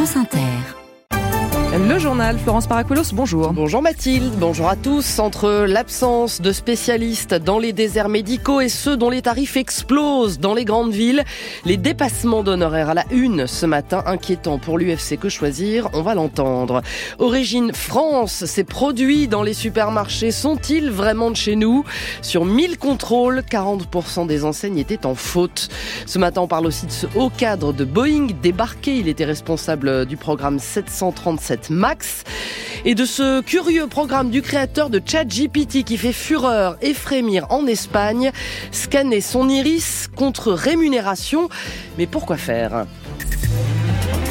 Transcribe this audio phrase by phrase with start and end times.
[0.00, 0.79] France Inter.
[1.72, 3.52] Le journal, Florence Paracoulos, bonjour.
[3.52, 5.20] Bonjour Mathilde, bonjour à tous.
[5.20, 10.52] Entre l'absence de spécialistes dans les déserts médicaux et ceux dont les tarifs explosent dans
[10.52, 11.22] les grandes villes,
[11.64, 16.16] les dépassements d'honoraires à la une ce matin inquiétant pour l'UFC Que Choisir, on va
[16.16, 16.82] l'entendre.
[17.20, 21.84] Origine France, ces produits dans les supermarchés sont-ils vraiment de chez nous?
[22.20, 25.68] Sur 1000 contrôles, 40% des enseignes étaient en faute.
[26.06, 28.96] Ce matin, on parle aussi de ce haut cadre de Boeing débarqué.
[28.96, 32.24] Il était responsable du programme 737 Max
[32.84, 37.66] et de ce curieux programme du créateur de ChatGPT qui fait fureur et frémir en
[37.66, 38.32] Espagne,
[38.72, 41.48] scanner son iris contre rémunération.
[41.98, 42.86] Mais pourquoi faire?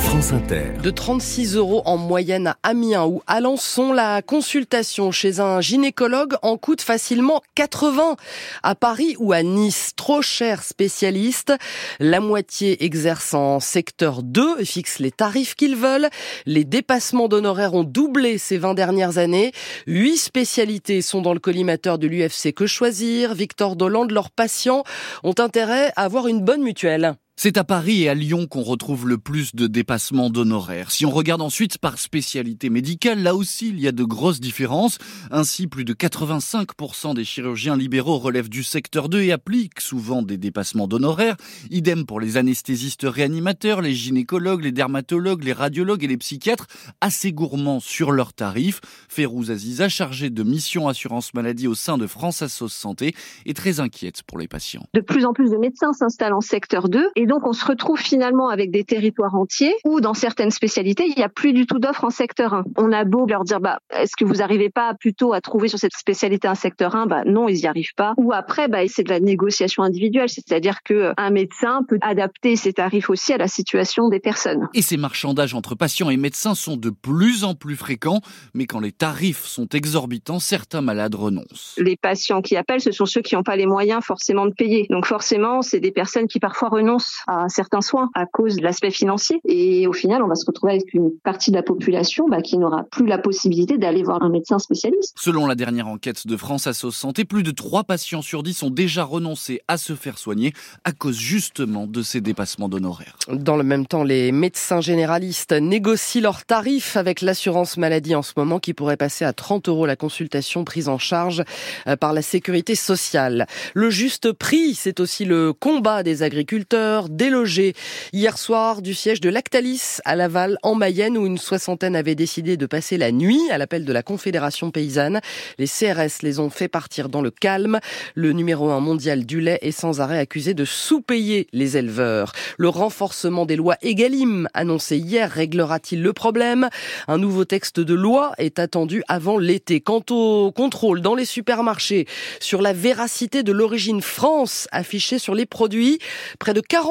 [0.09, 6.57] De 36 euros en moyenne à Amiens ou Alençon, la consultation chez un gynécologue en
[6.57, 8.15] coûte facilement 80.
[8.63, 11.53] À Paris ou à Nice, trop cher spécialiste.
[11.99, 16.09] La moitié exerce en secteur 2 et fixe les tarifs qu'ils veulent.
[16.47, 19.51] Les dépassements d'honoraires ont doublé ces 20 dernières années.
[19.85, 23.35] Huit spécialités sont dans le collimateur de l'UFC Que Choisir.
[23.35, 24.83] Victor Dolande, leurs patients
[25.23, 27.15] ont intérêt à avoir une bonne mutuelle.
[27.41, 30.91] C'est à Paris et à Lyon qu'on retrouve le plus de dépassements d'honoraires.
[30.91, 34.97] Si on regarde ensuite par spécialité médicale, là aussi il y a de grosses différences.
[35.31, 40.35] Ainsi, plus de 85% des chirurgiens libéraux relèvent du secteur 2 et appliquent souvent des
[40.35, 41.37] dépassements d'honoraires.
[41.69, 46.67] Idem pour les anesthésistes réanimateurs, les gynécologues, les dermatologues, les radiologues et les psychiatres,
[46.99, 48.81] assez gourmands sur leurs tarifs.
[49.07, 53.15] Férouz Aziza, chargée de mission assurance maladie au sein de France Assos Santé,
[53.45, 54.83] est très inquiète pour les patients.
[54.93, 57.99] De plus en plus de médecins s'installent en secteur 2 et donc on se retrouve
[57.99, 61.77] finalement avec des territoires entiers où dans certaines spécialités, il n'y a plus du tout
[61.79, 62.63] d'offres en secteur 1.
[62.75, 65.77] On a beau leur dire, bah, est-ce que vous n'arrivez pas plutôt à trouver sur
[65.77, 68.13] cette spécialité un secteur 1 Bah non, ils n'y arrivent pas.
[68.17, 72.73] Ou après, bah, c'est de la négociation individuelle, c'est-à-dire que un médecin peut adapter ses
[72.73, 74.67] tarifs aussi à la situation des personnes.
[74.73, 78.21] Et ces marchandages entre patients et médecins sont de plus en plus fréquents,
[78.55, 81.75] mais quand les tarifs sont exorbitants, certains malades renoncent.
[81.77, 84.87] Les patients qui appellent, ce sont ceux qui n'ont pas les moyens forcément de payer.
[84.89, 88.91] Donc forcément, c'est des personnes qui parfois renoncent à certains soins à cause de l'aspect
[88.91, 89.39] financier.
[89.45, 92.57] Et au final, on va se retrouver avec une partie de la population bah, qui
[92.57, 95.15] n'aura plus la possibilité d'aller voir un médecin spécialiste.
[95.17, 98.69] Selon la dernière enquête de France Assos Santé, plus de 3 patients sur 10 ont
[98.69, 100.53] déjà renoncé à se faire soigner
[100.83, 103.17] à cause justement de ces dépassements d'honoraires.
[103.31, 108.33] Dans le même temps, les médecins généralistes négocient leurs tarifs avec l'assurance maladie en ce
[108.37, 111.43] moment qui pourrait passer à 30 euros la consultation prise en charge
[111.87, 113.47] euh, par la sécurité sociale.
[113.73, 117.73] Le juste prix, c'est aussi le combat des agriculteurs, délogé
[118.11, 122.57] hier soir du siège de Lactalis à Laval en Mayenne où une soixantaine avait décidé
[122.57, 125.21] de passer la nuit à l'appel de la Confédération paysanne.
[125.57, 127.79] Les CRS les ont fait partir dans le calme.
[128.15, 132.33] Le numéro un mondial du lait est sans arrêt accusé de sous-payer les éleveurs.
[132.57, 136.69] Le renforcement des lois Egalim annoncé hier réglera-t-il le problème?
[137.07, 139.79] Un nouveau texte de loi est attendu avant l'été.
[139.79, 142.07] Quant au contrôle dans les supermarchés
[142.39, 145.99] sur la véracité de l'origine France affichée sur les produits,
[146.39, 146.88] près de 40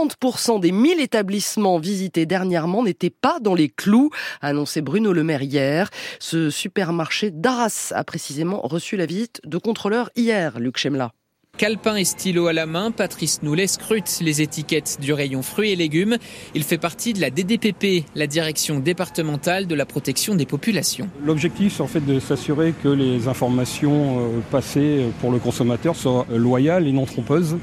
[0.61, 4.11] des 1000 établissements visités dernièrement n'étaient pas dans les clous,
[4.41, 5.91] a annoncé Bruno Le Maire hier.
[6.21, 11.13] Ce supermarché d'Arras a précisément reçu la visite de contrôleurs hier, Luc Chemla.
[11.57, 15.77] Calepin et stylo à la main, Patrice Noulet scrute les étiquettes du rayon fruits et
[15.77, 16.17] légumes.
[16.55, 21.09] Il fait partie de la DDPP, la direction départementale de la protection des populations.
[21.25, 26.27] L'objectif, c'est en fait de s'assurer que les informations euh, passées pour le consommateur soient
[26.31, 27.57] loyales et non trompeuses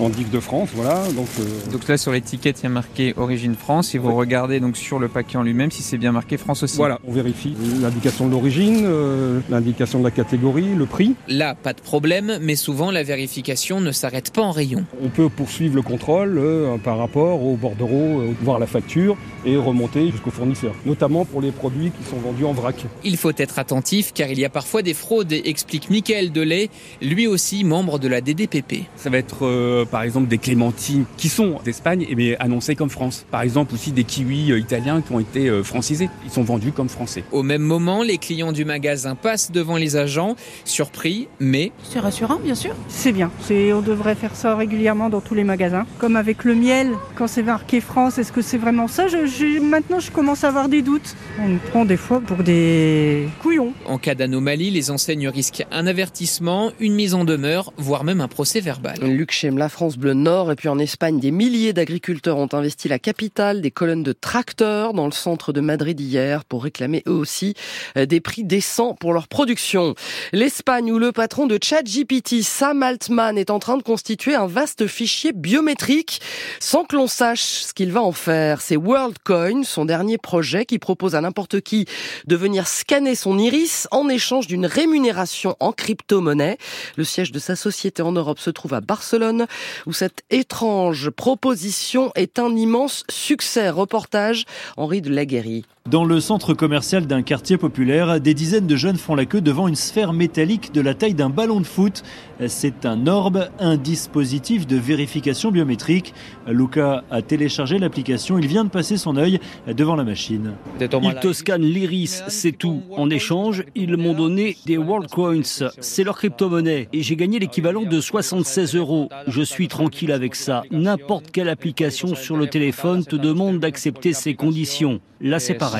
[0.00, 1.02] en de France, voilà.
[1.14, 4.60] Donc, euh, donc là sur l'étiquette il y a marqué Origine France et vous regardez
[4.60, 6.76] donc sur le paquet en lui-même si c'est bien marqué France aussi.
[6.76, 11.14] Voilà, on vérifie l'indication de l'origine, euh, l'indication de la catégorie, le prix.
[11.28, 14.84] Là, pas de problème, mais souvent la vérification ne s'arrête pas en rayon.
[15.02, 20.10] On peut poursuivre le contrôle euh, par rapport au bordereau, voir la facture et remonter
[20.10, 22.84] jusqu'au fournisseur, notamment pour les produits qui sont vendus en vrac.
[23.04, 26.70] Il faut être attentif car il y a parfois des fraudes, explique Michael Delay,
[27.02, 28.84] lui aussi membre de la DDPP.
[28.96, 33.26] Ça va être par exemple des clémentines qui sont d'Espagne et mais annoncées comme France.
[33.30, 36.08] Par exemple aussi des kiwis euh, italiens qui ont été euh, francisés.
[36.24, 37.24] Ils sont vendus comme français.
[37.32, 41.72] Au même moment, les clients du magasin passent devant les agents, surpris, mais...
[41.82, 42.74] C'est rassurant, bien sûr.
[42.88, 43.30] C'est bien.
[43.50, 45.86] On devrait faire ça régulièrement dans tous les magasins.
[45.98, 49.06] Comme avec le miel, quand c'est marqué France, est-ce que c'est vraiment ça?
[49.08, 51.16] Je, Maintenant, je commence à avoir des doutes.
[51.40, 53.72] On me prend des fois pour des couillons.
[53.86, 58.28] En cas d'anomalie, les enseignes risquent un avertissement, une mise en demeure, voire même un
[58.28, 58.98] procès verbal.
[59.02, 60.52] Luc Chemla, France Bleu Nord.
[60.52, 64.94] Et puis en Espagne, des milliers d'agriculteurs ont investi la capitale, des colonnes de tracteurs
[64.94, 67.54] dans le centre de Madrid hier pour réclamer eux aussi
[67.96, 69.96] euh, des prix décents pour leur production.
[70.32, 74.86] L'Espagne où le patron de ChatGPT, Sam Altman, est en train de constituer un vaste
[74.86, 76.20] fichier biométrique
[76.60, 78.60] sans que l'on sache ce qu'il va en faire.
[78.60, 81.86] C'est WorldCoin, son dernier projet qui propose à n'importe qui
[82.28, 86.58] de venir scanner son iris en échange d'une rémunération en crypto-monnaie.
[86.96, 89.48] Le siège de sa société en Europe se trouve à Barcelone,
[89.86, 93.70] où cette étrange proposition est un immense succès.
[93.70, 94.44] Reportage
[94.76, 95.64] Henri de Laguéry.
[95.90, 99.68] Dans le centre commercial d'un quartier populaire, des dizaines de jeunes font la queue devant
[99.68, 102.02] une sphère métallique de la taille d'un ballon de foot.
[102.46, 106.14] C'est un orbe, un dispositif de vérification biométrique.
[106.48, 110.54] Luca a téléchargé l'application, il vient de passer son œil devant la machine.
[110.80, 112.82] Il te scanne l'iris, c'est tout.
[112.96, 115.68] En échange, ils m'ont donné des World Coins.
[115.80, 119.10] C'est leur crypto-monnaie et j'ai gagné l'équivalent de 76 euros.
[119.26, 120.62] Je suis tranquille avec ça.
[120.70, 125.02] N'importe quelle application sur le téléphone te demande d'accepter ces conditions.
[125.20, 125.73] Là, c'est pareil.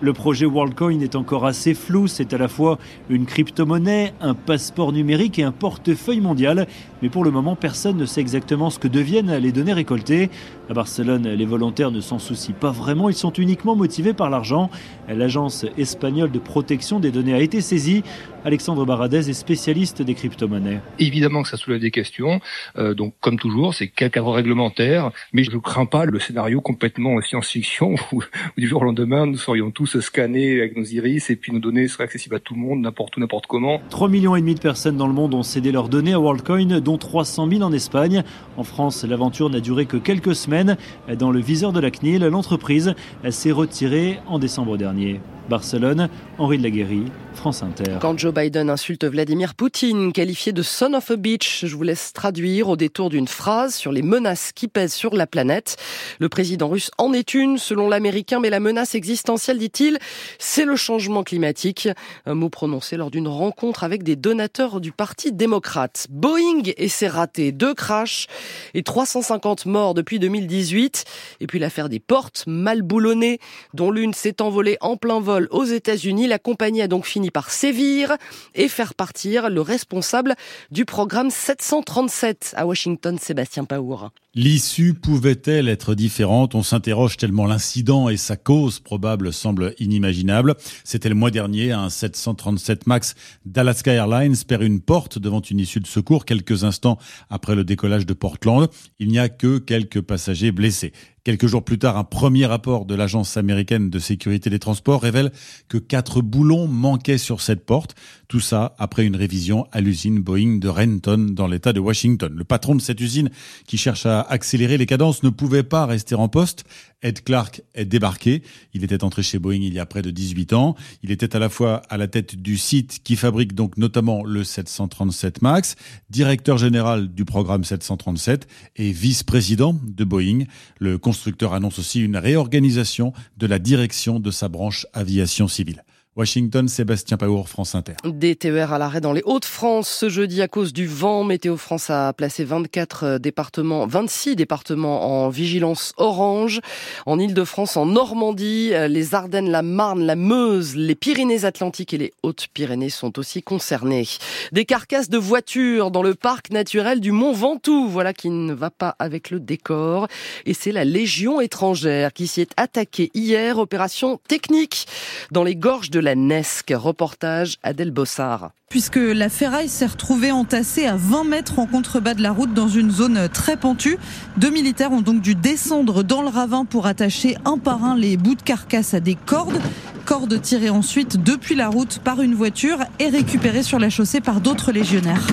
[0.00, 2.06] Le projet WorldCoin est encore assez flou.
[2.06, 6.66] C'est à la fois une crypto-monnaie, un passeport numérique et un portefeuille mondial.
[7.02, 10.30] Mais pour le moment, personne ne sait exactement ce que deviennent les données récoltées.
[10.68, 13.08] À Barcelone, les volontaires ne s'en soucient pas vraiment.
[13.08, 14.70] Ils sont uniquement motivés par l'argent.
[15.08, 18.02] L'agence espagnole de protection des données a été saisie.
[18.44, 20.80] Alexandre Baradez est spécialiste des crypto-monnaies.
[20.98, 22.40] Évidemment que ça soulève des questions.
[22.78, 25.10] Euh, donc, comme toujours, c'est quel cadre réglementaire.
[25.32, 28.22] Mais je ne crains pas le scénario complètement science-fiction où,
[28.56, 31.88] du jour au lendemain, nous serions tous scannés avec nos iris et puis nos données
[31.88, 33.80] seraient accessibles à tout le monde, n'importe où, n'importe comment.
[33.90, 36.80] 3 millions et demi de personnes dans le monde ont cédé leurs données à WorldCoin,
[36.80, 38.22] dont 300 000 en Espagne.
[38.56, 40.76] En France, l'aventure n'a duré que quelques semaines.
[41.18, 42.94] Dans le viseur de la CNIL, l'entreprise
[43.30, 45.20] s'est retirée en décembre dernier.
[45.48, 46.08] Barcelone,
[46.38, 47.04] Henri de Laguéry,
[47.34, 47.98] France Inter.
[48.00, 52.12] Quand Joe Biden insulte Vladimir Poutine, qualifié de son of a bitch, je vous laisse
[52.12, 55.76] traduire au détour d'une phrase sur les menaces qui pèsent sur la planète.
[56.18, 59.98] Le président russe en est une, selon l'américain, mais la menace existentielle, dit-il,
[60.38, 61.88] c'est le changement climatique.
[62.26, 66.06] Un mot prononcé lors d'une rencontre avec des donateurs du Parti démocrate.
[66.10, 68.26] Boeing et ses ratés, deux crashs
[68.74, 71.04] et 350 morts depuis 2018.
[71.40, 73.38] Et puis l'affaire des portes mal boulonnées,
[73.74, 76.26] dont l'une s'est envolée en plein vol aux États-Unis.
[76.26, 78.16] La compagnie a donc fini par sévir
[78.54, 80.34] et faire partir le responsable
[80.70, 84.10] du programme 737 à Washington, Sébastien Paour.
[84.36, 86.54] L'issue pouvait-elle être différente?
[86.54, 90.54] On s'interroge tellement l'incident et sa cause probable semble inimaginable.
[90.84, 95.80] C'était le mois dernier, un 737 MAX d'Alaska Airlines perd une porte devant une issue
[95.80, 96.96] de secours quelques instants
[97.28, 98.68] après le décollage de Portland.
[99.00, 100.92] Il n'y a que quelques passagers blessés.
[101.22, 105.32] Quelques jours plus tard, un premier rapport de l'Agence américaine de sécurité des transports révèle
[105.68, 107.94] que quatre boulons manquaient sur cette porte.
[108.30, 112.32] Tout ça après une révision à l'usine Boeing de Renton dans l'État de Washington.
[112.32, 113.28] Le patron de cette usine,
[113.66, 116.62] qui cherche à accélérer les cadences, ne pouvait pas rester en poste.
[117.02, 118.44] Ed Clark est débarqué.
[118.72, 120.76] Il était entré chez Boeing il y a près de 18 ans.
[121.02, 124.44] Il était à la fois à la tête du site qui fabrique donc notamment le
[124.44, 125.74] 737 MAX,
[126.08, 130.44] directeur général du programme 737 et vice-président de Boeing.
[130.78, 135.82] Le constructeur annonce aussi une réorganisation de la direction de sa branche aviation civile.
[136.16, 137.92] Washington, Sébastien Paour, France Inter.
[138.04, 141.22] Des TER à l'arrêt dans les Hauts-de-France ce jeudi à cause du vent.
[141.22, 146.60] Météo France a placé 24 euh, départements, 26 départements en vigilance orange.
[147.06, 152.12] En Ile-de-France, en Normandie, euh, les Ardennes, la Marne, la Meuse, les Pyrénées-Atlantiques et les
[152.24, 154.08] Hautes-Pyrénées sont aussi concernés.
[154.50, 157.88] Des carcasses de voitures dans le parc naturel du Mont Ventoux.
[157.88, 160.08] Voilà qui ne va pas avec le décor.
[160.44, 163.58] Et c'est la Légion étrangère qui s'y est attaquée hier.
[163.58, 164.88] Opération technique
[165.30, 166.72] dans les gorges de la Nesque.
[166.74, 168.50] Reportage Adèle Bossard.
[168.68, 172.68] Puisque la ferraille s'est retrouvée entassée à 20 mètres en contrebas de la route dans
[172.68, 173.98] une zone très pentue.
[174.36, 178.16] Deux militaires ont donc dû descendre dans le ravin pour attacher un par un les
[178.16, 179.60] bouts de carcasse à des cordes.
[180.04, 184.40] Cordes tirées ensuite depuis la route par une voiture et récupérées sur la chaussée par
[184.40, 185.26] d'autres légionnaires.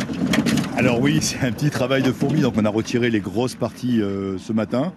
[0.78, 4.02] Alors oui, c'est un petit travail de fourmi, donc on a retiré les grosses parties
[4.02, 4.94] euh, ce matin.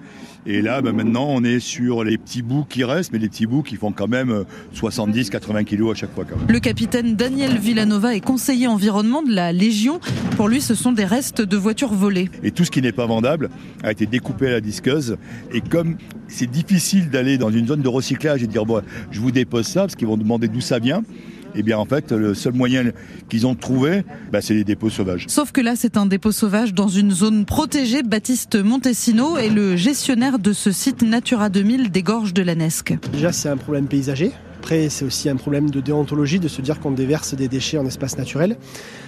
[0.46, 3.46] Et là, ben, maintenant, on est sur les petits bouts qui restent, mais les petits
[3.46, 6.24] bouts qui font quand même 70-80 kilos à chaque fois.
[6.24, 6.46] Quand même.
[6.48, 10.00] Le capitaine Daniel Villanova est conseiller environnement de la Légion.
[10.36, 12.30] Pour lui, ce sont des restes de voitures volées.
[12.42, 13.50] Et tout ce qui n'est pas vendable
[13.82, 15.18] a été découpé à la disqueuse.
[15.52, 15.96] Et comme
[16.28, 19.66] c'est difficile d'aller dans une zone de recyclage et de dire, bon, je vous dépose
[19.66, 21.02] ça, parce qu'ils vont demander d'où ça vient,
[21.54, 22.84] eh bien en fait, le seul moyen
[23.28, 25.26] qu'ils ont trouvé, bah, c'est les dépôts sauvages.
[25.28, 28.02] Sauf que là, c'est un dépôt sauvage dans une zone protégée.
[28.02, 32.94] Baptiste Montesino est le gestionnaire de ce site Natura 2000 des gorges de la Nesque.
[33.12, 34.32] Déjà, c'est un problème paysager.
[34.60, 37.86] Après, c'est aussi un problème de déontologie de se dire qu'on déverse des déchets en
[37.86, 38.58] espace naturel.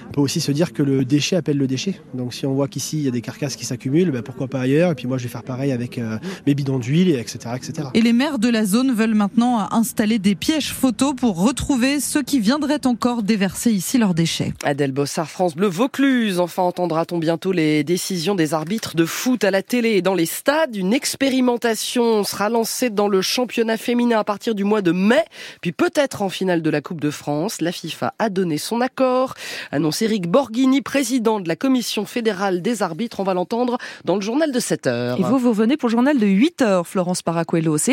[0.09, 1.99] On peut aussi se dire que le déchet appelle le déchet.
[2.13, 4.61] Donc si on voit qu'ici il y a des carcasses qui s'accumulent, ben pourquoi pas
[4.61, 4.93] ailleurs?
[4.93, 7.89] Et puis moi je vais faire pareil avec euh, mes bidons d'huile, etc., etc.
[7.95, 12.23] Et les maires de la zone veulent maintenant installer des pièges photos pour retrouver ceux
[12.23, 14.53] qui viendraient encore déverser ici leurs déchets.
[14.65, 16.41] Adèle Bossard, France Bleu Vaucluse.
[16.41, 20.27] Enfin entendra-t-on bientôt les décisions des arbitres de foot à la télé et dans les
[20.27, 20.77] stades?
[20.77, 25.25] Une expérimentation sera lancée dans le championnat féminin à partir du mois de mai,
[25.61, 27.61] puis peut-être en finale de la Coupe de France.
[27.61, 29.35] La FIFA a donné son accord.
[29.71, 33.21] Annonce Eric Borghini, président de la commission fédérale des arbitres.
[33.21, 35.19] On va l'entendre dans le journal de 7 heures.
[35.19, 37.89] Et vous, vous venez pour le journal de 8 heures, Florence Paracuelos.